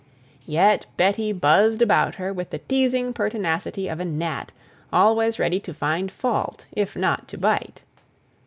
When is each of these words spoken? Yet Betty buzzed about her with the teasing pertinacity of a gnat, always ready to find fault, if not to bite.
Yet 0.47 0.87
Betty 0.97 1.31
buzzed 1.31 1.79
about 1.79 2.15
her 2.15 2.33
with 2.33 2.49
the 2.49 2.57
teasing 2.57 3.13
pertinacity 3.13 3.87
of 3.87 3.99
a 3.99 4.03
gnat, 4.05 4.51
always 4.91 5.37
ready 5.37 5.59
to 5.59 5.75
find 5.75 6.11
fault, 6.11 6.65
if 6.71 6.95
not 6.95 7.27
to 7.27 7.37
bite. 7.37 7.83